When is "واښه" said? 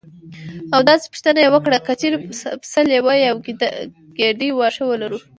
4.53-4.83